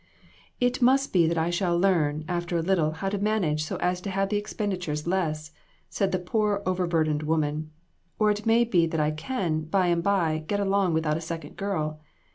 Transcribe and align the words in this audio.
"It 0.59 0.81
must 0.81 1.13
be 1.13 1.27
that 1.27 1.37
I 1.37 1.51
shall 1.51 1.77
learn, 1.77 2.25
after 2.27 2.57
a 2.57 2.63
little, 2.63 2.89
how 2.93 3.09
to 3.09 3.19
manage 3.19 3.63
so 3.63 3.75
as 3.75 4.01
to 4.01 4.09
have 4.09 4.29
the 4.29 4.35
expenditures 4.37 5.05
less," 5.05 5.51
said 5.91 6.11
this 6.11 6.23
poor 6.25 6.63
over 6.65 6.87
burdened 6.87 7.21
woman; 7.21 7.69
"or 8.17 8.31
it 8.31 8.47
may 8.47 8.63
be 8.63 8.87
that 8.87 8.99
I 8.99 9.11
can, 9.11 9.61
by 9.61 9.85
and 9.89 10.01
by, 10.01 10.39
get 10.47 10.59
along 10.59 10.95
without 10.95 11.17
a 11.17 11.21
second 11.21 11.55
girl. 11.55 12.01